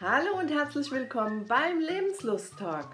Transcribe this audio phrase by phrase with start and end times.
[0.00, 2.88] Hallo und herzlich willkommen beim Lebenslust-Talk,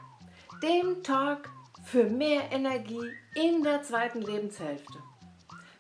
[0.63, 1.49] dem Talk
[1.83, 4.99] für mehr Energie in der zweiten Lebenshälfte.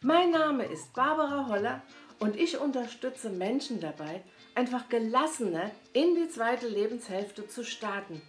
[0.00, 1.82] Mein Name ist Barbara Holler
[2.20, 4.22] und ich unterstütze Menschen dabei,
[4.54, 8.22] einfach gelassener in die zweite Lebenshälfte zu starten.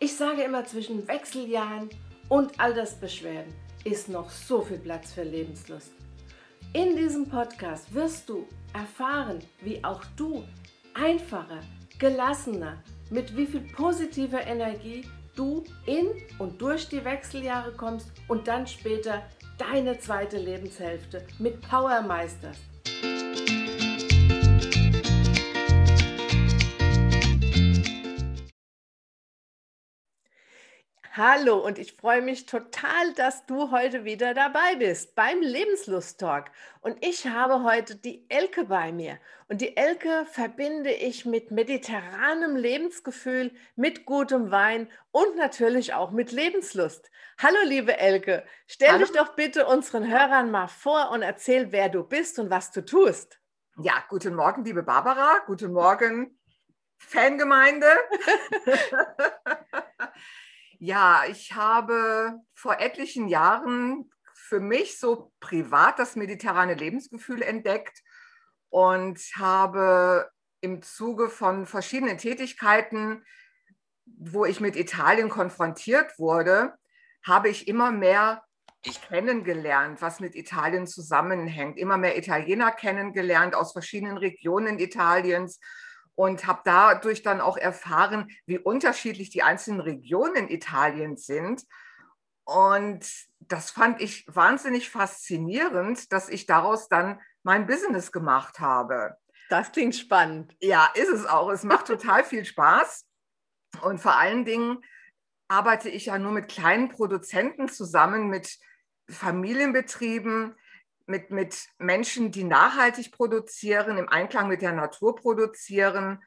[0.00, 1.90] Ich sage immer, zwischen Wechseljahren
[2.30, 3.52] und Altersbeschwerden
[3.84, 5.92] ist noch so viel Platz für Lebenslust.
[6.72, 10.44] In diesem Podcast wirst du erfahren, wie auch du
[10.94, 11.60] einfacher,
[11.98, 18.66] gelassener, mit wie viel positiver Energie du in und durch die Wechseljahre kommst und dann
[18.66, 19.22] später
[19.58, 22.65] deine zweite Lebenshälfte mit Power meisterst.
[31.18, 36.50] Hallo und ich freue mich total, dass du heute wieder dabei bist beim Lebenslust-Talk.
[36.82, 39.18] Und ich habe heute die Elke bei mir.
[39.48, 46.32] Und die Elke verbinde ich mit mediterranem Lebensgefühl, mit gutem Wein und natürlich auch mit
[46.32, 47.10] Lebenslust.
[47.38, 49.06] Hallo, liebe Elke, stell Hallo.
[49.06, 52.84] dich doch bitte unseren Hörern mal vor und erzähl, wer du bist und was du
[52.84, 53.40] tust.
[53.78, 55.38] Ja, guten Morgen, liebe Barbara.
[55.46, 56.38] Guten Morgen,
[56.98, 57.86] Fangemeinde.
[60.78, 68.02] Ja, ich habe vor etlichen Jahren für mich so privat das mediterrane Lebensgefühl entdeckt
[68.68, 73.24] und habe im Zuge von verschiedenen Tätigkeiten,
[74.04, 76.74] wo ich mit Italien konfrontiert wurde,
[77.24, 78.42] habe ich immer mehr
[79.08, 85.58] kennengelernt, was mit Italien zusammenhängt, immer mehr Italiener kennengelernt aus verschiedenen Regionen Italiens
[86.16, 91.62] und habe dadurch dann auch erfahren, wie unterschiedlich die einzelnen Regionen Italiens sind.
[92.44, 93.06] Und
[93.38, 99.16] das fand ich wahnsinnig faszinierend, dass ich daraus dann mein Business gemacht habe.
[99.50, 100.56] Das klingt spannend.
[100.60, 101.50] Ja, ist es auch.
[101.50, 103.04] Es macht total viel Spaß.
[103.82, 104.78] Und vor allen Dingen
[105.48, 108.58] arbeite ich ja nur mit kleinen Produzenten zusammen, mit
[109.08, 110.56] Familienbetrieben,
[111.06, 116.22] mit, mit Menschen, die nachhaltig produzieren, im Einklang mit der Natur produzieren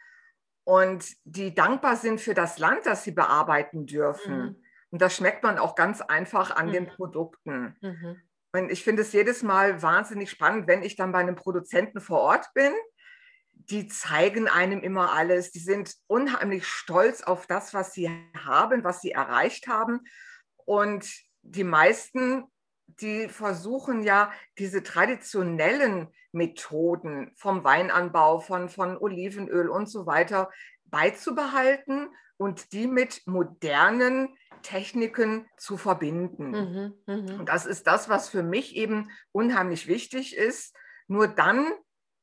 [0.63, 4.37] und die dankbar sind für das Land, das sie bearbeiten dürfen.
[4.37, 4.63] Mhm.
[4.91, 6.71] Und das schmeckt man auch ganz einfach an mhm.
[6.71, 7.75] den Produkten.
[7.81, 8.21] Mhm.
[8.51, 12.21] Und ich finde es jedes Mal wahnsinnig spannend, wenn ich dann bei einem Produzenten vor
[12.21, 12.71] Ort bin.
[13.53, 15.51] Die zeigen einem immer alles.
[15.51, 20.01] Die sind unheimlich stolz auf das, was sie haben, was sie erreicht haben.
[20.65, 21.07] Und
[21.41, 22.45] die meisten
[23.01, 30.49] die versuchen ja diese traditionellen Methoden vom Weinanbau, von, von Olivenöl und so weiter
[30.85, 36.51] beizubehalten und die mit modernen Techniken zu verbinden.
[36.51, 37.39] Mhm, mh.
[37.39, 40.75] Und das ist das, was für mich eben unheimlich wichtig ist.
[41.07, 41.71] Nur dann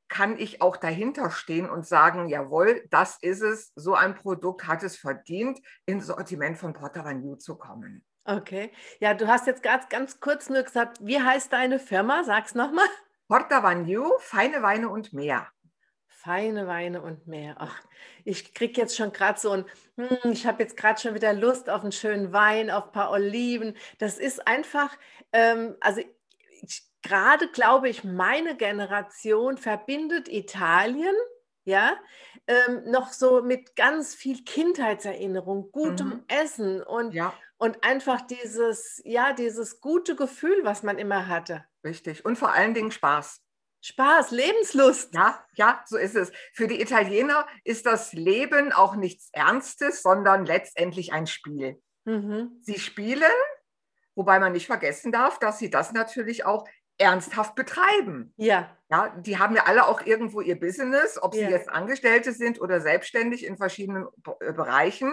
[0.08, 4.82] kann ich auch dahinter stehen und sagen, jawohl, das ist es, so ein Produkt hat
[4.82, 8.04] es verdient, ins Sortiment von Porta Vanille zu kommen.
[8.26, 8.72] Okay.
[8.98, 12.24] Ja, du hast jetzt ganz, ganz kurz nur gesagt, wie heißt deine Firma?
[12.24, 12.86] Sag's nochmal.
[13.28, 15.48] Porta Vanyu, feine Weine und mehr.
[16.08, 17.56] Feine Weine und mehr.
[17.58, 17.80] Ach,
[18.24, 19.64] ich kriege jetzt schon gerade so ein,
[19.96, 23.10] hm, ich habe jetzt gerade schon wieder Lust auf einen schönen Wein, auf ein paar
[23.12, 23.76] Oliven.
[23.98, 24.96] Das ist einfach,
[25.32, 26.00] ähm, also
[27.02, 31.14] gerade glaube ich, meine Generation verbindet Italien
[31.66, 31.96] ja,
[32.46, 36.24] ähm, noch so mit ganz viel Kindheitserinnerung, gutem mhm.
[36.28, 37.34] Essen und, ja.
[37.58, 41.64] Und einfach dieses, ja, dieses gute Gefühl, was man immer hatte.
[41.84, 42.24] Richtig.
[42.24, 43.40] Und vor allen Dingen Spaß.
[43.82, 45.14] Spaß, Lebenslust.
[45.14, 46.32] Ja, ja, so ist es.
[46.52, 51.80] Für die Italiener ist das Leben auch nichts Ernstes, sondern letztendlich ein Spiel.
[52.04, 52.58] Mhm.
[52.62, 53.22] Sie spielen,
[54.14, 56.66] wobei man nicht vergessen darf, dass sie das natürlich auch
[56.98, 58.32] ernsthaft betreiben.
[58.36, 58.76] Ja.
[58.90, 61.50] Ja, die haben ja alle auch irgendwo ihr Business, ob sie ja.
[61.50, 64.06] jetzt Angestellte sind oder selbstständig in verschiedenen
[64.40, 65.12] äh, Bereichen.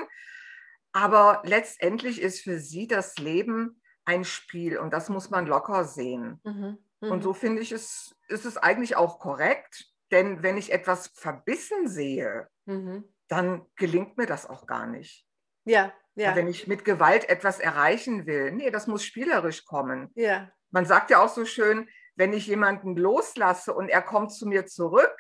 [0.94, 6.40] Aber letztendlich ist für sie das Leben ein Spiel und das muss man locker sehen.
[6.44, 6.78] Mhm.
[7.02, 7.12] Mhm.
[7.12, 11.88] Und so finde ich es, ist es eigentlich auch korrekt, denn wenn ich etwas verbissen
[11.88, 13.04] sehe, mhm.
[13.28, 15.28] dann gelingt mir das auch gar nicht.
[15.66, 16.36] Ja, ja.
[16.36, 20.12] Wenn ich mit Gewalt etwas erreichen will, nee, das muss spielerisch kommen.
[20.14, 24.48] Ja man sagt ja auch so schön, wenn ich jemanden loslasse und er kommt zu
[24.48, 25.16] mir zurück,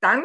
[0.00, 0.24] dann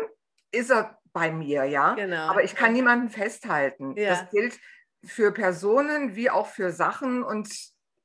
[0.51, 1.93] ist er bei mir, ja.
[1.95, 2.27] Genau.
[2.27, 3.95] Aber ich kann niemanden festhalten.
[3.95, 4.09] Ja.
[4.09, 4.59] Das gilt
[5.05, 7.49] für Personen wie auch für Sachen und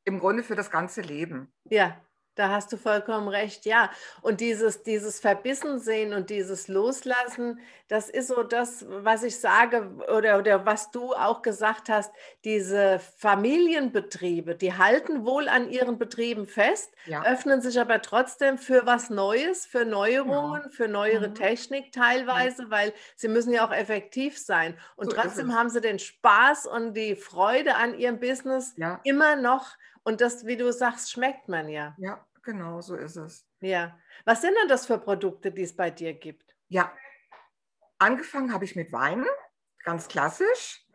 [0.04, 1.52] im Grunde für das ganze Leben.
[1.64, 2.00] Ja,
[2.40, 3.90] Da hast du vollkommen recht, ja.
[4.22, 10.38] Und dieses, dieses Verbissensehen und dieses Loslassen, das ist so das, was ich sage oder,
[10.38, 12.12] oder was du auch gesagt hast,
[12.44, 18.86] diese Familienbetriebe, die halten wohl an ihren Betrieben fest, Ja, öffnen sich aber trotzdem für
[18.86, 19.84] was Neues, für.
[19.84, 21.34] Neuerungen, für neuere Mhm.
[21.34, 21.92] Technik
[22.30, 24.78] Ja, teilweise, weil sie müssen ja auch effektiv sein.
[24.96, 29.36] Und so trotzdem haben sie den Spaß und die Freude an ihrem Business Ja, immer
[29.36, 29.76] noch.
[30.02, 31.96] Und das, wie du sagst, schmeckt man ja.
[31.96, 33.46] ja, genau, so ist es.
[33.60, 33.98] Ja.
[34.24, 36.56] Was sind denn das für Produkte, die es bei dir gibt?
[36.68, 36.92] Ja,
[37.98, 39.24] angefangen habe ich mit Wein,
[39.84, 40.86] ganz klassisch.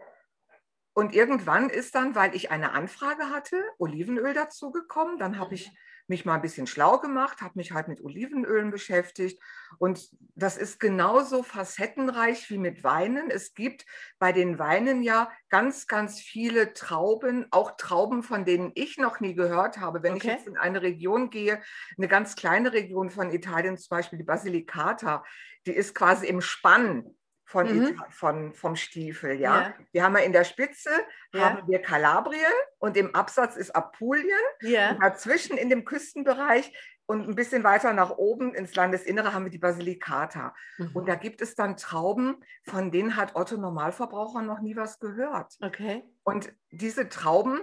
[0.93, 5.17] Und irgendwann ist dann, weil ich eine Anfrage hatte, Olivenöl dazu gekommen.
[5.17, 5.71] Dann habe ich
[6.09, 9.41] mich mal ein bisschen schlau gemacht, habe mich halt mit Olivenölen beschäftigt.
[9.77, 13.29] Und das ist genauso facettenreich wie mit Weinen.
[13.29, 13.85] Es gibt
[14.19, 19.33] bei den Weinen ja ganz, ganz viele Trauben, auch Trauben, von denen ich noch nie
[19.35, 20.03] gehört habe.
[20.03, 20.35] Wenn ich Okay.
[20.35, 21.61] jetzt in eine Region gehe,
[21.97, 25.23] eine ganz kleine Region von Italien, zum Beispiel die Basilicata,
[25.65, 27.15] die ist quasi im Spann
[27.45, 28.01] von, Mhm.
[28.09, 29.39] Von, vom Stiefel.
[29.39, 29.61] Ja?
[29.61, 29.73] Ja.
[29.91, 30.89] Wir haben ja in der Spitze
[31.33, 31.41] Ja.
[31.51, 32.41] haben wir Kalabrien
[32.79, 34.25] und im Absatz ist Apulien.
[34.61, 34.91] Ja.
[34.91, 36.73] Und dazwischen in dem Küstenbereich
[37.07, 40.55] und ein bisschen weiter nach oben ins Landesinnere haben wir die Basilicata.
[40.79, 41.05] Und Mhm.
[41.05, 45.53] da gibt es dann Trauben, von denen hat Otto Normalverbraucher noch nie was gehört.
[45.61, 46.03] Okay.
[46.23, 47.61] Und diese Trauben,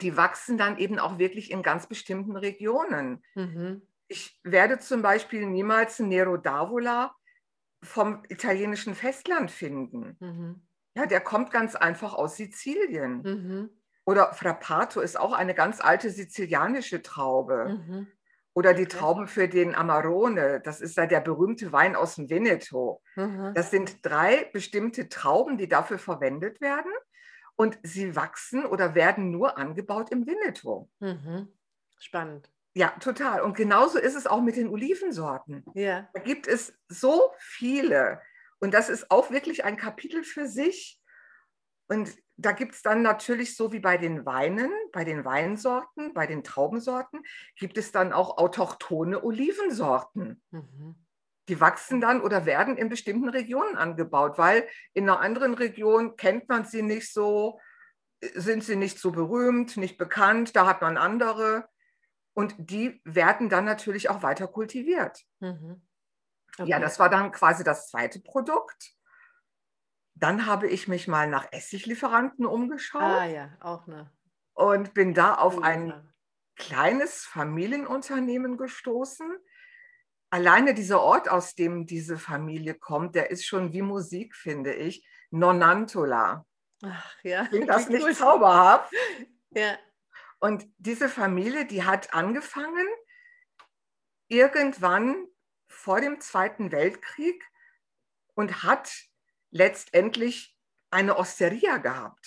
[0.00, 3.22] die wachsen dann eben auch wirklich in ganz bestimmten Regionen.
[3.34, 3.86] Mhm.
[4.08, 7.10] Ich werde zum Beispiel niemals Nero d'Avola
[7.82, 10.16] vom italienischen Festland finden.
[10.20, 10.66] Mhm.
[10.96, 13.22] Ja, der kommt ganz einfach aus Sizilien.
[13.22, 13.70] Mhm.
[14.04, 17.68] Oder Frappato ist auch eine ganz alte sizilianische Traube.
[17.68, 18.12] Mhm.
[18.54, 18.98] Oder die Okay.
[18.98, 23.02] Trauben für den Amarone, das ist ja der berühmte Wein aus dem Veneto.
[23.16, 23.54] Mhm.
[23.54, 26.92] Das sind drei bestimmte Trauben, die dafür verwendet werden.
[27.56, 30.90] Und sie wachsen oder werden nur angebaut im Veneto.
[31.00, 31.48] Mhm.
[31.98, 32.51] Spannend.
[32.74, 33.42] Ja, total.
[33.42, 35.64] Und genauso ist es auch mit den Olivensorten.
[35.74, 36.08] Ja.
[36.14, 38.20] Da gibt es so viele.
[38.60, 41.00] Und das ist auch wirklich ein Kapitel für sich.
[41.88, 46.26] Und da gibt es dann natürlich so wie bei den Weinen, bei den Weinsorten, bei
[46.26, 47.22] den Traubensorten,
[47.56, 50.42] gibt es dann auch autochthone Olivensorten.
[50.50, 50.94] Mhm.
[51.48, 56.48] Die wachsen dann oder werden in bestimmten Regionen angebaut, weil in einer anderen Region kennt
[56.48, 57.60] man sie nicht so,
[58.34, 61.68] sind sie nicht so berühmt, nicht bekannt, da hat man andere.
[62.34, 65.22] Und die werden dann natürlich auch weiter kultiviert.
[65.40, 65.82] Mhm.
[66.58, 66.80] Ja, Okay.
[66.80, 68.94] das war dann quasi das zweite Produkt.
[70.14, 74.12] Dann habe ich mich mal nach Essiglieferanten umgeschaut Ah ja, auch eine.
[74.52, 76.12] und bin da auf ein
[76.56, 79.34] kleines Familienunternehmen gestoßen.
[80.30, 85.06] Alleine dieser Ort, aus dem diese Familie kommt, der ist schon wie Musik, finde ich.
[85.30, 86.44] Nonantola.
[86.84, 87.46] Ach ja.
[87.46, 88.92] Klingt das nicht zauberhaft?
[89.50, 89.76] Ja.
[90.42, 92.88] Und diese Familie, die hat angefangen,
[94.26, 95.28] irgendwann
[95.68, 97.44] vor dem Zweiten Weltkrieg
[98.34, 98.92] und hat
[99.52, 100.56] letztendlich
[100.90, 102.26] eine Osteria gehabt.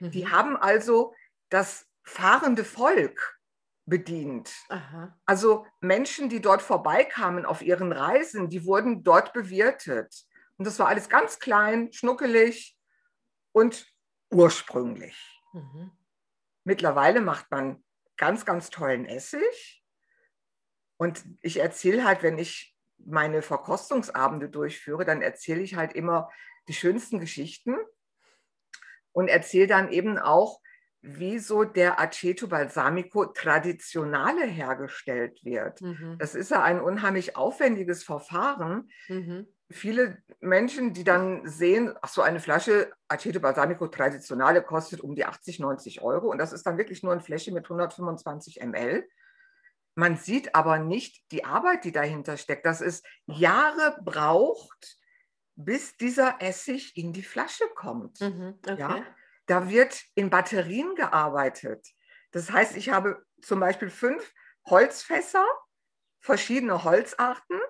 [0.00, 0.30] Die Mhm.
[0.30, 1.14] haben also
[1.50, 3.38] das fahrende Volk
[3.84, 4.50] bedient.
[4.70, 5.14] Aha.
[5.26, 10.24] Also Menschen, die dort vorbeikamen auf ihren Reisen, die wurden dort bewirtet.
[10.56, 12.74] Und das war alles ganz klein, schnuckelig
[13.52, 13.86] und
[14.30, 15.42] ursprünglich.
[15.52, 15.90] Mhm.
[16.64, 17.84] Mittlerweile macht man
[18.16, 19.82] ganz, ganz tollen Essig.
[20.96, 26.30] Und ich erzähle halt, wenn ich meine Verkostungsabende durchführe, dann erzähle ich halt immer
[26.68, 27.76] die schönsten Geschichten
[29.12, 30.60] und erzähle dann eben auch,
[31.06, 35.82] wie so der Aceto Balsamico traditionale hergestellt wird.
[35.82, 36.16] Mhm.
[36.18, 38.90] Das ist ja ein unheimlich aufwendiges Verfahren.
[39.08, 39.46] Mhm.
[39.74, 45.24] Viele Menschen, die dann sehen, ach so eine Flasche Aceto Balsamico Traditionale kostet um die
[45.24, 49.08] 80, 90 Euro und das ist dann wirklich nur ein Fläschchen mit 125 ml.
[49.96, 54.98] Man sieht aber nicht die Arbeit, die dahinter steckt, dass es Jahre braucht,
[55.56, 58.20] bis dieser Essig in die Flasche kommt.
[58.20, 58.58] Mhm.
[58.62, 58.80] Okay.
[58.80, 59.04] Ja,
[59.46, 61.84] da wird in Batterien gearbeitet.
[62.30, 64.32] Das heißt, ich habe zum Beispiel fünf
[64.66, 65.44] Holzfässer,
[66.20, 67.60] verschiedene Holzarten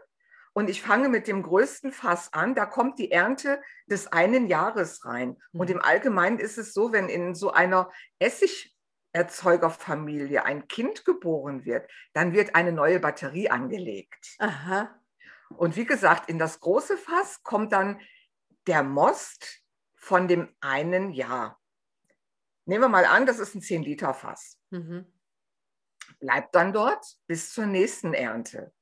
[0.54, 2.54] und ich fange mit dem größten Fass an.
[2.54, 5.36] Da kommt die Ernte des einen Jahres rein.
[5.52, 5.76] Und Mhm.
[5.76, 12.32] im Allgemeinen ist es so, wenn in so einer Essigerzeugerfamilie ein Kind geboren wird, dann
[12.32, 14.36] wird eine neue Batterie angelegt.
[14.38, 14.94] Aha.
[15.56, 18.00] Und wie gesagt, in das große Fass kommt dann
[18.66, 19.62] der Most
[19.96, 21.60] von dem einen Jahr.
[22.66, 24.58] Nehmen wir mal an, das ist ein 10-Liter-Fass.
[24.70, 25.06] Mhm.
[26.20, 28.72] Bleibt dann dort bis zur nächsten Ernte.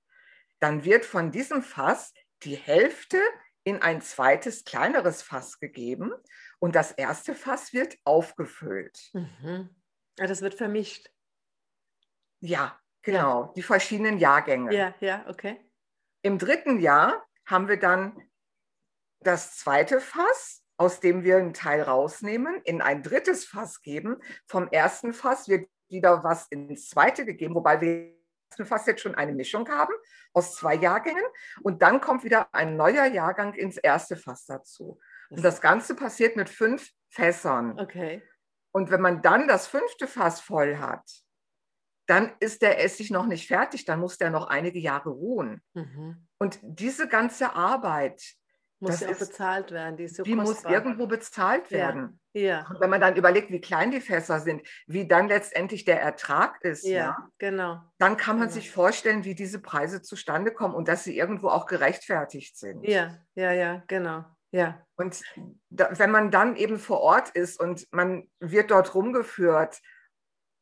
[0.63, 2.15] Dann wird von diesem Fass
[2.45, 3.21] die Hälfte
[3.65, 6.13] in ein zweites, kleineres Fass gegeben
[6.59, 9.11] und das erste Fass wird aufgefüllt.
[9.13, 9.75] Mhm.
[10.19, 11.11] Ja, das wird vermischt.
[12.41, 13.53] Ja, Genau, ja.
[13.57, 14.75] die verschiedenen Jahrgänge.
[14.75, 15.61] Ja, ja, okay.
[16.23, 18.17] Im dritten Jahr haben wir dann
[19.21, 24.19] das zweite Fass, aus dem wir einen Teil rausnehmen, in ein drittes Fass geben.
[24.47, 28.22] Vom ersten Fass wird wieder was ins zweite gegeben, wobei wir
[28.65, 29.95] fast jetzt schon eine Mischung haben
[30.33, 31.25] aus zwei Jahrgängen.
[31.63, 34.99] Und dann kommt wieder ein neuer Jahrgang ins erste Fass dazu.
[35.31, 37.79] Und das Ganze passiert mit fünf Fässern.
[37.79, 38.23] Okay.
[38.73, 41.05] Und wenn man dann das fünfte Fass voll hat,
[42.07, 45.63] dann ist der Essig noch nicht fertig, dann muss der noch einige Jahre ruhen.
[45.75, 46.27] Mhm.
[46.39, 48.23] Und diese ganze Arbeit,
[48.83, 49.97] muss ja auch bezahlt werden.
[49.97, 52.21] Die, so die muss irgendwo bezahlt werden.
[52.33, 52.43] Ja.
[52.43, 52.67] ja.
[52.69, 56.63] Und wenn man dann überlegt, wie klein die Fässer sind, wie dann letztendlich der Ertrag
[56.63, 57.81] ist, ja, ja genau.
[57.99, 58.61] dann kann man genau.
[58.61, 62.85] sich vorstellen, wie diese Preise zustande kommen und dass sie irgendwo auch gerechtfertigt sind.
[62.85, 64.25] Ja, ja, ja, genau.
[64.51, 64.85] Ja.
[64.97, 65.23] Und
[65.71, 69.81] da, wenn man dann eben vor Ort ist und man wird dort rumgeführt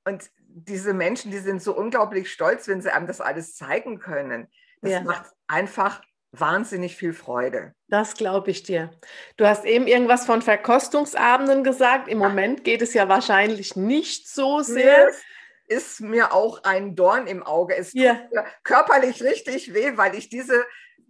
[0.04, 4.48] und diese Menschen, die sind so unglaublich stolz, wenn sie einem das alles zeigen können.
[4.80, 5.02] Das ja.
[5.02, 7.74] macht einfach wahnsinnig viel Freude.
[7.88, 8.90] Das glaube ich dir.
[9.36, 12.08] Du hast eben irgendwas von Verkostungsabenden gesagt.
[12.08, 12.28] Im ja.
[12.28, 15.06] Moment geht es ja wahrscheinlich nicht so sehr.
[15.06, 17.76] Nee, ist mir auch ein Dorn im Auge.
[17.76, 18.14] Es ja.
[18.14, 20.64] tut mir körperlich richtig weh, weil ich diese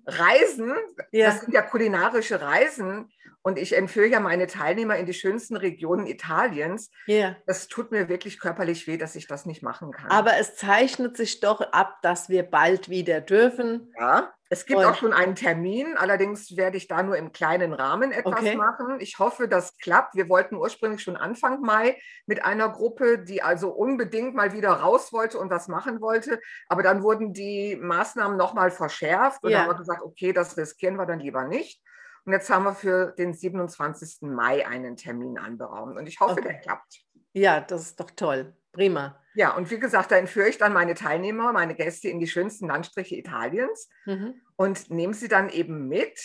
[0.07, 0.75] Reisen,
[1.13, 1.27] ja.
[1.27, 3.11] das sind ja kulinarische Reisen,
[3.43, 6.91] und ich entführe ja meine Teilnehmer in die schönsten Regionen Italiens.
[7.09, 7.37] Yeah.
[7.47, 10.11] Das tut mir wirklich körperlich weh, dass ich das nicht machen kann.
[10.11, 13.93] Aber es zeichnet sich doch ab, dass wir bald wieder dürfen.
[13.99, 15.97] Ja, es gibt und auch schon einen Termin.
[15.97, 18.57] Allerdings werde ich da nur im kleinen Rahmen etwas okay.
[18.57, 18.97] machen.
[18.99, 20.17] Ich hoffe, das klappt.
[20.17, 25.13] Wir wollten ursprünglich schon Anfang Mai mit einer Gruppe, die also unbedingt mal wieder raus
[25.13, 26.41] wollte und was machen wollte.
[26.67, 29.45] Aber dann wurden die Maßnahmen nochmal verschärft.
[29.45, 29.59] Und ja.
[29.59, 31.81] dann haben wir gesagt, okay, das riskieren wir dann lieber nicht.
[32.25, 34.23] Und jetzt haben wir für den 27.
[34.23, 35.97] Mai einen Termin anberaumt.
[35.97, 36.43] Und ich hoffe, okay.
[36.43, 37.05] der klappt.
[37.35, 38.53] Ja, das ist doch toll.
[38.73, 39.21] Prima.
[39.35, 42.67] Ja, und wie gesagt, da entführe ich dann meine Teilnehmer, meine Gäste in die schönsten
[42.67, 44.41] Landstriche Italiens mhm.
[44.57, 46.21] und nehme sie dann eben mit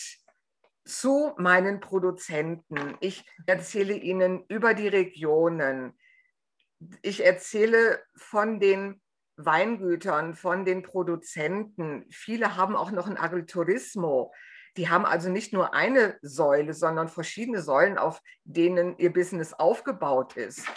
[0.86, 2.98] zu meinen Produzenten.
[3.00, 5.98] Ich erzähle ihnen über die Regionen.
[7.02, 9.02] Ich erzähle von den
[9.38, 12.06] Weingütern, von den Produzenten.
[12.10, 14.34] Viele haben auch noch ein Agriturismo.
[14.78, 20.36] Die haben also nicht nur eine Säule, sondern verschiedene Säulen, auf denen ihr Business aufgebaut
[20.36, 20.68] ist.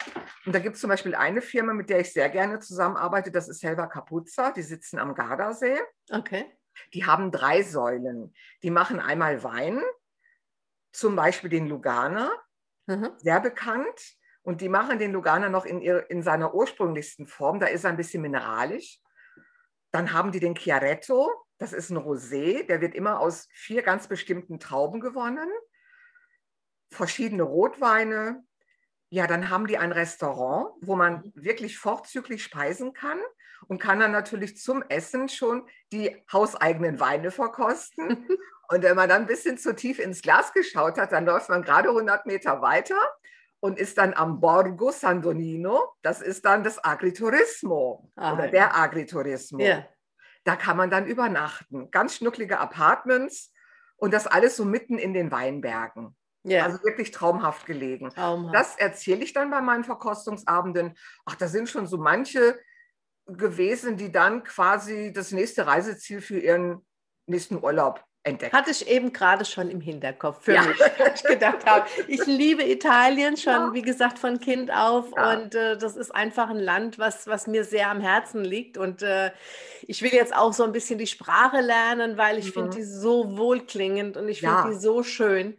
[0.46, 3.48] Und da gibt es zum Beispiel eine Firma, mit der ich sehr gerne zusammenarbeite, das
[3.48, 5.78] ist Selva Capuzza, die sitzen am Gardasee.
[6.10, 6.46] Okay.
[6.94, 8.34] Die haben drei Säulen.
[8.62, 9.82] Die machen einmal Wein,
[10.92, 12.30] zum Beispiel den Lugana,
[12.86, 13.10] mhm.
[13.18, 14.16] sehr bekannt.
[14.42, 17.90] Und die machen den Lugana noch in, ihr, in seiner ursprünglichsten Form, da ist er
[17.90, 19.00] ein bisschen mineralisch.
[19.90, 24.06] Dann haben die den Chiaretto, das ist ein Rosé, der wird immer aus vier ganz
[24.06, 25.48] bestimmten Trauben gewonnen.
[26.90, 28.44] Verschiedene Rotweine.
[29.10, 31.32] Ja, dann haben die ein Restaurant, wo man mhm.
[31.34, 33.18] wirklich vorzüglich speisen kann
[33.66, 38.28] und kann dann natürlich zum Essen schon die hauseigenen Weine verkosten.
[38.70, 41.62] Und wenn man dann ein bisschen zu tief ins Glas geschaut hat, dann läuft man
[41.62, 42.98] gerade 100 Meter weiter
[43.60, 45.94] und ist dann am Borgo San Donino.
[46.02, 49.60] Das ist dann das Agriturismo ah, oder der Agriturismo.
[49.60, 49.88] Ja.
[50.48, 51.90] Da kann man dann übernachten.
[51.90, 53.52] Ganz schnucklige Apartments
[53.98, 56.16] und das alles so mitten in den Weinbergen.
[56.42, 56.64] Ja.
[56.64, 58.08] Also wirklich traumhaft gelegen.
[58.08, 58.54] Traumhaft.
[58.54, 60.96] Das erzähle ich dann bei meinen Verkostungsabenden.
[61.26, 62.58] Ach, da sind schon so manche
[63.26, 66.82] gewesen, die dann quasi das nächste Reiseziel für ihren
[67.26, 68.52] nächsten Urlaub entdeckt.
[68.52, 70.62] Hatte ich eben gerade schon im Hinterkopf für Ja.
[70.62, 70.76] mich.
[71.14, 73.70] Ich gedacht habe, ich liebe Italien schon, Ja.
[73.74, 75.06] wie gesagt, von Kind auf.
[75.16, 75.32] Ja.
[75.32, 78.76] Und äh, das ist einfach ein Land, was, was mir sehr am Herzen liegt.
[78.78, 79.30] Und äh,
[79.86, 82.72] ich will jetzt auch so ein bisschen die Sprache lernen, weil ich finde Mhm.
[82.72, 85.56] die so wohlklingend und ich finde die so schön.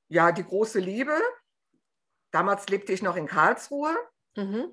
[0.08, 1.16] ja die große Liebe.
[2.32, 3.96] Damals lebte ich noch in Karlsruhe.
[4.36, 4.70] Mhm.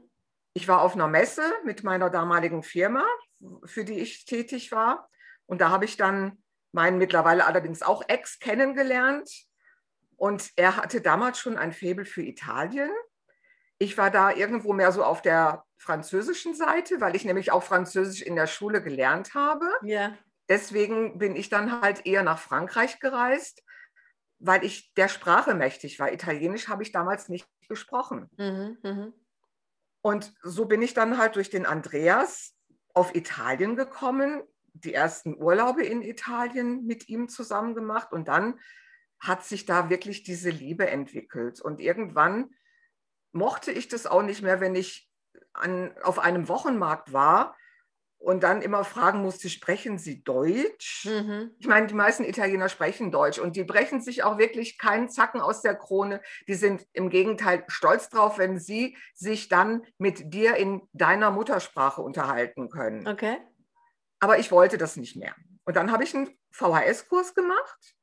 [0.53, 3.05] Ich war auf einer Messe mit meiner damaligen Firma,
[3.65, 5.09] für die ich tätig war.
[5.45, 9.29] Und da habe ich dann meinen mittlerweile allerdings auch Ex kennengelernt.
[10.19, 12.91] Und er hatte damals schon ein Faible für Italien.
[13.77, 18.21] Ich war da irgendwo mehr so auf der französischen Seite, weil ich nämlich auch Französisch
[18.21, 19.65] in der Schule gelernt habe.
[19.81, 20.13] Ja.
[20.49, 23.63] Deswegen bin ich dann halt eher nach Frankreich gereist,
[24.39, 26.11] weil ich der Sprache mächtig war.
[26.11, 28.29] Italienisch habe ich damals nicht gesprochen.
[28.35, 29.13] Mhm, mhm.
[30.01, 32.55] Und so bin ich dann halt durch den Andreas
[32.93, 38.59] auf Italien gekommen, die ersten Urlaube in Italien mit ihm zusammen gemacht und dann
[39.19, 41.61] hat sich da wirklich diese Liebe entwickelt.
[41.61, 42.51] Und irgendwann
[43.31, 45.09] mochte ich das auch nicht mehr, wenn ich
[45.53, 47.55] an, auf einem Wochenmarkt war
[48.17, 51.05] und dann immer fragen musste, sprechen Sie Deutsch?
[51.05, 51.51] Mhm.
[51.57, 55.41] Ich meine, die meisten Italiener sprechen Deutsch und die brechen sich auch wirklich keinen Zacken
[55.41, 56.21] aus der Krone.
[56.47, 62.01] Die sind im Gegenteil stolz drauf, wenn sie sich dann mit dir in deiner Muttersprache
[62.01, 63.07] unterhalten können.
[63.07, 63.38] Okay.
[64.19, 65.33] Aber ich wollte das nicht mehr.
[65.63, 67.95] Und dann habe ich einen VHS-Kurs gemacht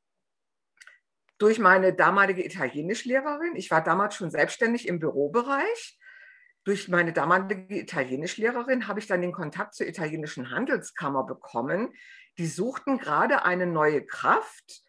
[1.39, 3.57] durch meine damalige Italienischlehrerin.
[3.57, 5.99] Ich war damals schon selbstständig im Bürobereich.
[6.65, 11.93] Durch meine damalige Italienischlehrerin habe ich dann den Kontakt zur italienischen Handelskammer bekommen.
[12.39, 14.83] Die suchten gerade eine neue Kraft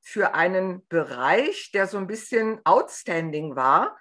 [0.00, 3.96] für einen Bereich, der so ein bisschen outstanding war,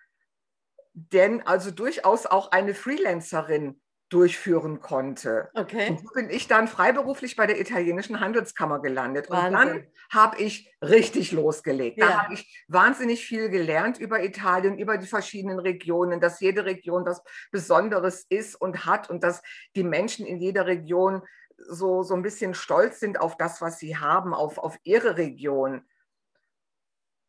[0.94, 5.50] denn also durchaus auch eine Freelancerin durchführen konnte.
[5.54, 5.90] Okay.
[5.92, 9.30] Und so bin ich dann freiberuflich bei der italienischen Handelskammer gelandet.
[9.30, 9.52] Und Wahnsinn.
[9.52, 12.02] dann habe ich richtig losgelegt.
[12.02, 12.24] Da Ja.
[12.24, 17.24] habe ich wahnsinnig viel gelernt über Italien, über die verschiedenen Regionen, dass jede Region was
[17.52, 19.42] Besonderes ist und hat und dass
[19.76, 21.22] die Menschen in jeder Region
[21.58, 25.86] so, so ein bisschen stolz sind auf das, was sie haben, auf, auf ihre Region.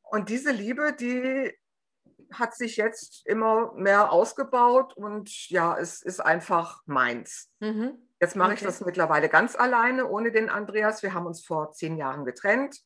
[0.02, 1.52] Und diese Liebe, die
[2.32, 7.50] hat sich jetzt immer mehr ausgebaut und ja, es ist einfach meins.
[7.60, 7.99] Mhm.
[8.20, 8.66] Jetzt mache ich Okay.
[8.66, 11.02] das mittlerweile ganz alleine, ohne den Andreas.
[11.02, 12.80] Wir haben uns vor zehn Jahren getrennt.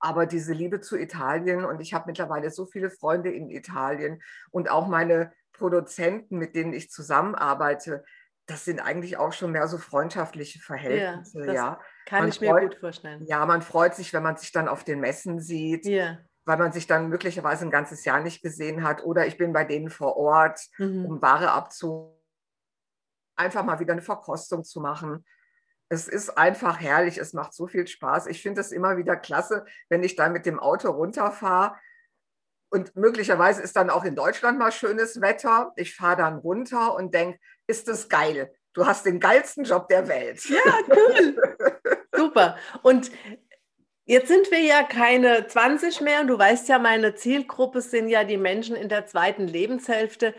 [0.00, 4.68] Aber diese Liebe zu Italien und ich habe mittlerweile so viele Freunde in Italien und
[4.70, 8.04] auch meine Produzenten, mit denen ich zusammenarbeite,
[8.46, 11.40] das sind eigentlich auch schon mehr so freundschaftliche Verhältnisse.
[11.46, 13.24] das Ja, Kann Man ich mir freut- gut vorstellen.
[13.26, 16.18] ja, man freut sich, wenn man sich dann auf den Messen sieht, Ja.
[16.44, 19.04] Weil man sich dann möglicherweise ein ganzes Jahr nicht gesehen hat.
[19.04, 21.06] Oder ich bin bei denen vor Ort Mhm.
[21.06, 22.20] um Ware abzu,
[23.36, 25.24] einfach mal wieder eine Verkostung zu machen.
[25.88, 28.26] Es ist einfach herrlich, es macht so viel Spaß.
[28.26, 31.76] Ich finde es immer wieder klasse, wenn ich dann mit dem Auto runterfahre.
[32.70, 35.72] Und möglicherweise ist dann auch in Deutschland mal schönes Wetter.
[35.76, 38.52] Ich fahre dann runter und denke, ist das geil.
[38.72, 40.44] Du hast den geilsten Job der Welt.
[40.48, 41.36] Ja, cool.
[42.16, 42.56] Super.
[42.82, 43.12] Und
[44.04, 46.20] jetzt sind wir ja keine 20 mehr.
[46.20, 50.34] Und du weißt ja, meine Zielgruppe sind ja die Menschen in der zweiten Lebenshälfte.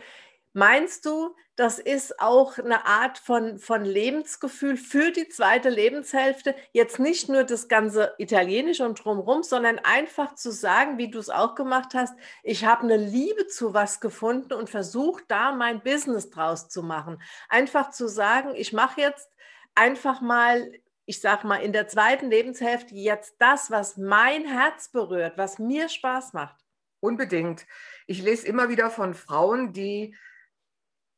[0.52, 6.54] Meinst du, das ist auch eine Art von, von Lebensgefühl für die zweite Lebenshälfte?
[6.72, 11.30] Jetzt nicht nur das ganze Italienische und drumherum, sondern einfach zu sagen, wie du es
[11.30, 16.30] auch gemacht hast, ich habe eine Liebe zu was gefunden und versuche da mein Business
[16.30, 17.20] draus zu machen.
[17.48, 19.30] Einfach zu sagen, ich mache jetzt
[19.74, 20.72] einfach mal,
[21.06, 25.88] ich sage mal, in der zweiten Lebenshälfte jetzt das, was mein Herz berührt, was mir
[25.88, 26.60] Spaß macht.
[27.00, 27.64] Unbedingt.
[28.06, 30.16] Ich lese immer wieder von Frauen, die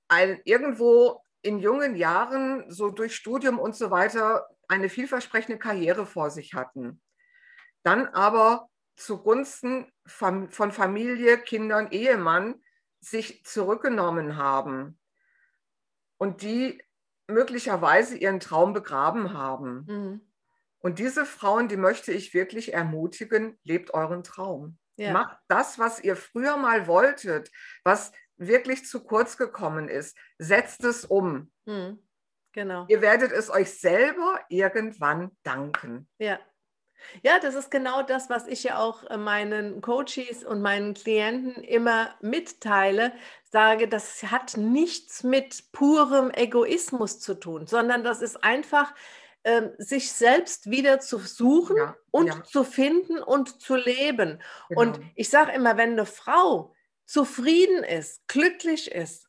[0.09, 6.31] ein, irgendwo in jungen Jahren, so durch Studium und so weiter, eine vielversprechende Karriere vor
[6.31, 7.01] sich hatten.
[7.83, 12.63] Dann aber zugunsten von Familie, Kindern, Ehemann
[13.01, 14.99] sich zurückgenommen haben
[16.19, 16.83] und die
[17.29, 19.85] möglicherweise ihren Traum begraben haben.
[19.87, 20.21] Mhm.
[20.81, 24.79] Und diese Frauen, die möchte ich wirklich ermutigen, lebt euren Traum.
[24.97, 25.13] Ja.
[25.13, 27.51] Macht das, was ihr früher mal wolltet,
[27.85, 30.17] was wirklich zu kurz gekommen ist.
[30.39, 31.53] Setzt es um.
[31.67, 31.99] Mhm.
[32.53, 32.87] Genau.
[32.89, 36.09] Ihr werdet es euch selber irgendwann danken.
[36.19, 36.41] Ja.
[37.23, 41.63] Ja, das ist genau das, was ich ja auch äh, meinen Coaches und meinen Klienten
[41.63, 43.13] immer mitteile.
[43.45, 48.93] Sage, das hat nichts mit purem Egoismus zu tun, sondern das ist einfach,
[49.45, 52.45] ähm, sich selbst wieder zu suchen Ja, und ja.
[52.45, 54.43] zu finden und zu leben.
[54.69, 54.81] Genau.
[54.81, 56.75] Und ich sage immer, wenn eine Frau
[57.07, 59.28] zufrieden ist, glücklich ist,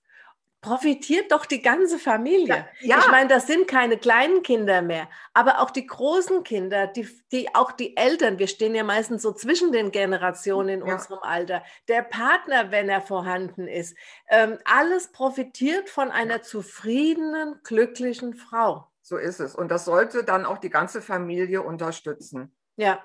[0.62, 2.68] profitiert doch die ganze Familie.
[2.82, 2.98] Ja, ja.
[2.98, 7.54] Ich meine, das sind keine kleinen Kinder mehr, aber auch die großen Kinder, die, die
[7.56, 10.94] auch die Eltern, wir stehen ja meistens so zwischen den Generationen in Ja.
[10.94, 13.96] unserem Alter, der Partner, wenn er vorhanden ist,
[14.30, 18.92] ähm, alles profitiert von einer zufriedenen, glücklichen Frau.
[19.02, 19.56] so ist es.
[19.56, 22.56] Und das sollte dann auch die ganze Familie unterstützen.
[22.78, 23.04] Ja,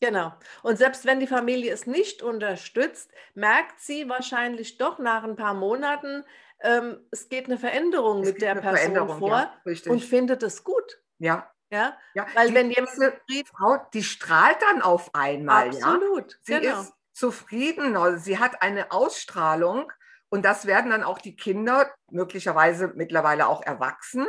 [0.00, 0.34] genau.
[0.62, 5.54] Und selbst wenn die Familie es nicht unterstützt, merkt sie wahrscheinlich doch nach ein paar
[5.54, 6.24] Monaten,
[6.60, 11.00] ähm, es geht eine Veränderung Es mit der Person vor ja, und findet es gut.
[11.18, 11.50] Ja.
[11.68, 12.26] Ja, ja.
[12.34, 12.90] weil die, wenn jemand
[13.48, 15.68] Frau, die strahlt dann auf einmal.
[15.68, 16.38] Absolut, ja?
[16.42, 16.80] Sie genau.
[16.80, 19.90] ist zufrieden, also sie hat eine Ausstrahlung
[20.28, 24.26] und das werden dann auch die Kinder, möglicherweise mittlerweile auch erwachsen.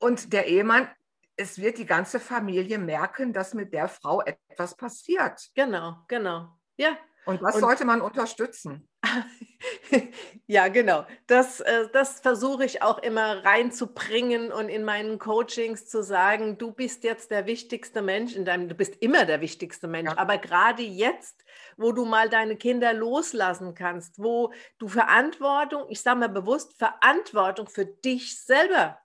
[0.00, 0.88] Und der Ehemann,
[1.36, 5.50] es wird die ganze Familie merken, dass mit der Frau etwas passiert.
[5.54, 6.58] Genau, genau.
[6.76, 6.96] Ja.
[7.24, 8.88] Und das Und- sollte man unterstützen.
[10.46, 11.04] ja, genau.
[11.26, 16.72] Das, äh, das versuche ich auch immer reinzubringen und in meinen Coachings zu sagen, du
[16.72, 20.18] bist jetzt der wichtigste Mensch in deinem, du bist immer der wichtigste Mensch, Ja.
[20.18, 21.44] aber gerade jetzt,
[21.76, 27.68] wo du mal deine Kinder loslassen kannst, wo du Verantwortung, ich sage mal bewusst, Verantwortung
[27.68, 28.98] für dich selber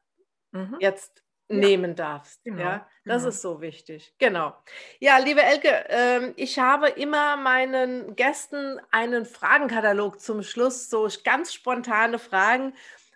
[0.52, 0.78] Mhm.
[0.80, 1.23] jetzt.
[1.50, 2.44] Nehmen darfst.
[2.44, 3.30] Genau, ja, das genau.
[3.30, 4.14] ist so wichtig.
[4.18, 4.56] Genau.
[5.00, 11.54] Ja, liebe Elke, ähm, ich habe immer meinen Gästen einen Fragenkatalog zum Schluss, so ganz
[11.54, 12.74] spontane Fragen.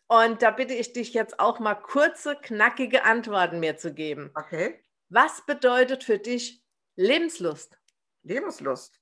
[0.08, 4.32] Und da bitte ich dich jetzt auch mal kurze, knackige Antworten mir zu geben.
[4.36, 4.82] Okay.
[5.10, 6.64] Was bedeutet für dich
[6.96, 7.78] Lebenslust?
[8.24, 9.00] Lebenslust.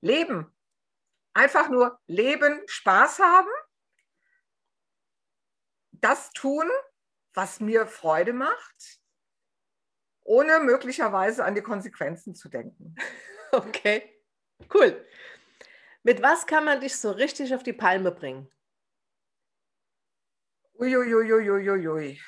[0.00, 0.52] Leben.
[1.34, 3.48] Einfach nur leben, Spaß haben.
[5.92, 6.68] Das tun,
[7.34, 9.00] was mir Freude macht,
[10.24, 12.94] ohne möglicherweise an die Konsequenzen zu denken.
[13.54, 14.10] Okay,
[14.72, 15.06] cool.
[16.04, 18.50] Mit was kann man dich so richtig auf die Palme bringen?
[20.78, 22.18] Uiuiuiuiui.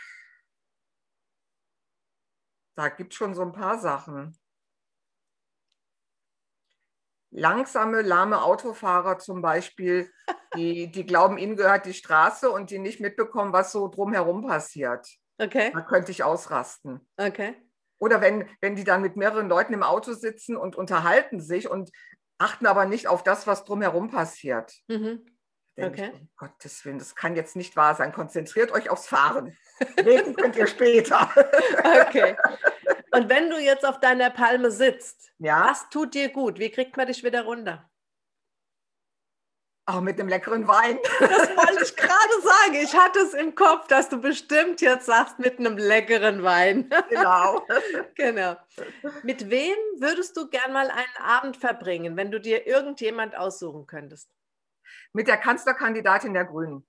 [2.76, 4.38] Da gibt es schon so ein paar Sachen.
[7.30, 10.12] Langsame, lahme Autofahrer zum Beispiel,
[10.56, 15.06] die, die glauben, ihnen gehört die Straße und die nicht mitbekommen, was so drumherum passiert.
[15.38, 17.06] Okay, Da könnte ich ausrasten.
[17.16, 17.54] okay.
[18.00, 21.90] Oder wenn, wenn die dann mit mehreren Leuten im Auto sitzen und unterhalten sich und
[22.38, 24.74] achten aber nicht auf das, was drumherum passiert.
[24.88, 25.24] Mhm.
[25.76, 26.10] Okay.
[26.14, 28.12] ich, um Gottes Willen, das kann jetzt nicht wahr sein.
[28.12, 29.56] Konzentriert euch aufs Fahren.
[29.98, 31.30] Reden könnt ihr später.
[32.06, 32.36] Okay.
[33.12, 36.58] Und wenn du jetzt auf deiner Palme sitzt, Ja, was tut dir gut?
[36.58, 37.88] Wie kriegt man dich wieder runter?
[39.86, 40.98] Auch mit einem leckeren Wein.
[41.20, 42.74] Das wollte ich gerade sagen.
[42.82, 46.90] Ich hatte es im Kopf, dass du bestimmt jetzt sagst, mit einem leckeren Wein.
[47.10, 47.66] Genau.
[48.14, 48.56] genau.
[49.22, 54.30] Mit wem würdest du gern mal einen Abend verbringen, wenn du dir irgendjemand aussuchen könntest?
[55.12, 56.86] Mit der Kanzlerkandidatin der Grünen.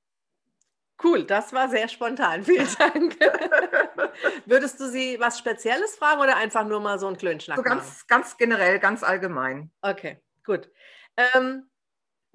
[1.04, 2.44] Cool, das war sehr spontan.
[2.44, 3.18] Vielen Dank.
[4.46, 7.80] Würdest du sie was Spezielles fragen oder einfach nur mal so einen Klönschnack So machen?
[7.80, 9.72] ganz, ganz generell, ganz allgemein.
[9.82, 10.70] Okay, gut.
[11.18, 11.70] Ähm,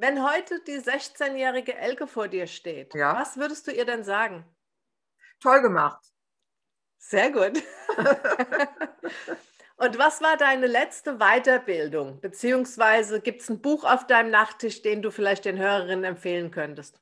[0.01, 3.15] wenn heute die 16-jährige Elke vor dir steht, Ja.
[3.15, 4.45] was würdest du ihr denn sagen?
[5.41, 6.03] Toll gemacht.
[6.99, 7.63] Sehr gut.
[9.77, 12.21] Und was war deine letzte Weiterbildung?
[12.21, 17.01] Beziehungsweise gibt es ein Buch auf deinem Nachttisch, den du vielleicht den Hörerinnen empfehlen könntest?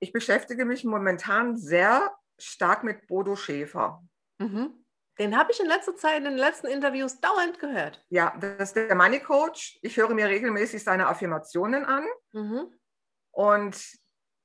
[0.00, 4.02] Ich beschäftige mich momentan sehr stark mit Bodo Schäfer.
[4.38, 4.81] Mhm.
[5.18, 8.04] Den habe ich in letzter Zeit in den letzten Interviews dauernd gehört.
[8.08, 9.78] Ja, das ist der Money Coach.
[9.82, 12.06] Ich höre mir regelmäßig seine Affirmationen an.
[12.32, 12.72] Mhm.
[13.30, 13.98] Und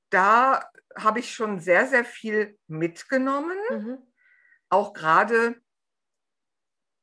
[0.10, 3.97] da habe ich schon sehr, sehr viel mitgenommen, Mhm.
[4.69, 5.62] auch gerade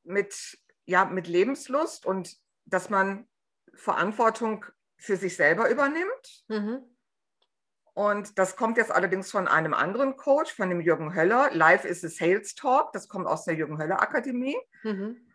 [0.02, 3.28] mit, ja, mit Lebenslust und dass man
[3.74, 4.64] Verantwortung
[4.96, 6.44] für sich selber übernimmt.
[6.48, 6.93] Mhm.
[7.94, 11.50] Und das kommt jetzt allerdings von einem anderen Coach, von dem Jürgen Höller.
[11.52, 12.92] Life is a Sales Talk.
[12.92, 14.56] Das kommt aus der Jürgen Höller Akademie.
[14.82, 15.28] Mhm.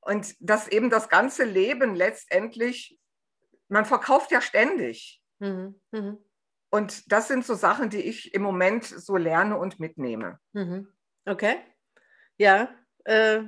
[0.00, 3.00] Und dass eben das ganze Leben letztendlich,
[3.68, 5.22] man verkauft ja ständig.
[5.38, 5.80] Mhm.
[5.92, 6.18] Mhm.
[6.70, 10.38] Und das sind so Sachen, die ich im Moment so lerne und mitnehme.
[10.52, 10.88] Mhm.
[11.24, 11.56] Okay.
[12.36, 12.68] Ja.
[13.04, 13.44] Äh,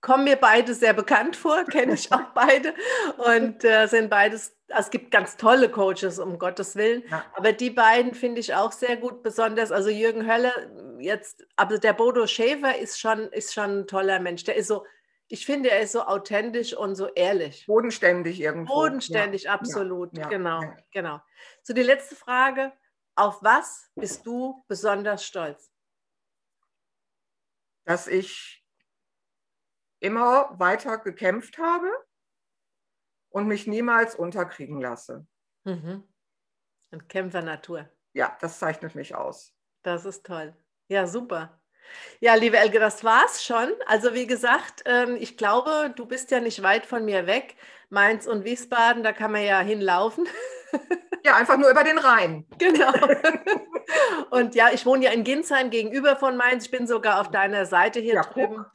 [0.00, 2.74] kommen mir beide sehr bekannt vor, kenne ich auch beide
[3.18, 7.24] und äh, sind beides, also es gibt ganz tolle Coaches, um Gottes Willen, Ja.
[7.34, 10.52] aber die beiden finde ich auch sehr gut, besonders, also Jürgen Höller
[10.98, 14.84] jetzt, aber der Bodo Schäfer ist schon, ist schon ein toller Mensch, der ist so,
[15.28, 17.66] ich finde, er ist so authentisch und so ehrlich.
[17.66, 18.72] Bodenständig irgendwo.
[18.74, 21.20] Bodenständig, Ja, absolut, ja, genau, genau.
[21.62, 22.72] So, die letzte Frage,
[23.16, 25.72] auf was bist du besonders stolz?
[27.84, 28.64] Dass ich
[30.00, 31.90] immer weiter gekämpft habe
[33.30, 35.26] und mich niemals unterkriegen lasse.
[35.64, 36.04] Mhm.
[36.92, 37.88] Ein Kämpfernatur.
[38.12, 39.52] Ja, das zeichnet mich aus.
[39.82, 40.54] Das ist toll.
[40.88, 41.60] Ja, super.
[42.20, 43.68] Ja, liebe Elke, das war's schon.
[43.86, 47.56] Also wie gesagt, ähm, ich glaube, du bist ja nicht weit von mir weg.
[47.90, 50.26] Mainz und Wiesbaden, da kann man ja hinlaufen.
[51.24, 52.46] Ja, einfach nur über den Rhein.
[52.58, 52.92] genau.
[54.30, 56.66] Und ja, ich wohne ja in Ginsheim gegenüber von Mainz.
[56.66, 58.58] Ich bin sogar auf deiner Seite hier Ja, drüben.
[58.58, 58.70] guck.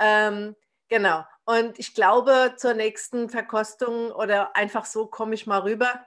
[0.00, 0.56] Ähm,
[0.88, 1.24] genau.
[1.44, 6.04] Und ich glaube, zur nächsten Verkostung oder einfach so komme ich mal rüber.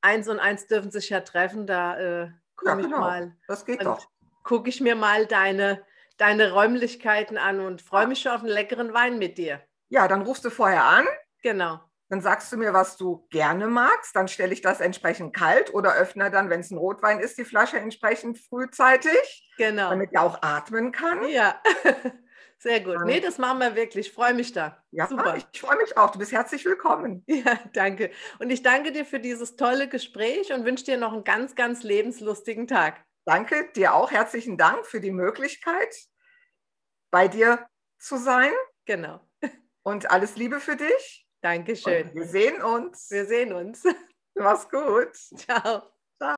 [0.00, 1.66] Eins und eins dürfen sich ja treffen.
[1.66, 2.98] Da äh, komme Ja, ich genau.
[3.00, 4.06] mal Das geht doch.
[4.44, 5.84] gucke ich mir mal deine,
[6.16, 9.60] deine Räumlichkeiten an und freue mich schon auf einen leckeren Wein mit dir.
[9.88, 11.06] Ja, dann rufst du vorher an.
[11.42, 11.80] Genau.
[12.10, 14.16] Dann sagst du mir, was du gerne magst.
[14.16, 17.44] Dann stelle ich das entsprechend kalt oder öffne dann, wenn es ein Rotwein ist, die
[17.44, 19.50] Flasche entsprechend frühzeitig.
[19.58, 19.90] Genau.
[19.90, 21.28] Damit er auch atmen kann.
[21.28, 21.60] Ja.
[22.60, 22.96] Sehr gut.
[23.04, 24.08] Nee, das machen wir wirklich.
[24.08, 24.82] Ich freue mich da.
[24.90, 25.36] Ja, Super.
[25.36, 26.10] ich freue mich auch.
[26.10, 27.24] Du bist herzlich willkommen.
[27.28, 28.10] Ja, danke.
[28.40, 31.84] Und ich danke dir für dieses tolle Gespräch und wünsche dir noch einen ganz, ganz
[31.84, 33.04] lebenslustigen Tag.
[33.24, 34.10] Danke dir auch.
[34.10, 35.94] Herzlichen Dank für die Möglichkeit,
[37.12, 37.68] bei dir
[37.98, 38.50] zu sein.
[38.86, 39.20] Genau.
[39.84, 41.26] Und alles Liebe für dich.
[41.42, 42.08] Dankeschön.
[42.08, 43.10] Und wir sehen uns.
[43.10, 43.84] Wir sehen uns.
[44.34, 45.14] Mach's gut.
[45.14, 45.82] Ciao.
[46.16, 46.34] Ciao.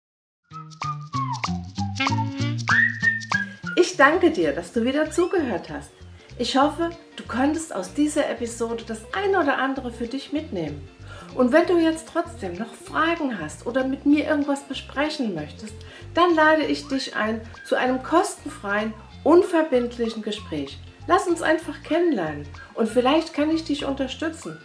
[3.76, 5.99] Ich danke dir, dass du wieder zugehört hast.
[6.40, 10.88] Ich hoffe, du konntest aus dieser Episode das eine oder andere für dich mitnehmen.
[11.34, 15.74] Und wenn du jetzt trotzdem noch Fragen hast oder mit mir irgendwas besprechen möchtest,
[16.14, 20.78] dann lade ich dich ein zu einem kostenfreien, unverbindlichen Gespräch.
[21.06, 24.56] Lass uns einfach kennenlernen und vielleicht kann ich dich unterstützen.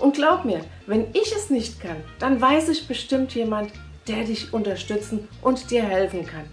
[0.00, 3.72] Und glaub mir, wenn ich es nicht kann, dann weiß ich bestimmt jemand,
[4.06, 6.44] der dich unterstützen und dir helfen kann.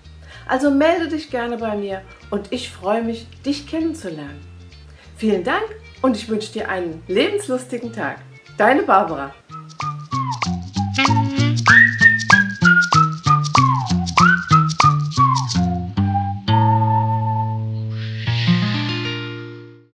[0.48, 4.51] Also melde dich gerne bei mir und ich freue mich, dich kennenzulernen.
[5.22, 5.66] Vielen Dank
[6.02, 8.18] und ich wünsche dir einen lebenslustigen Tag.
[8.58, 9.32] Deine Barbara.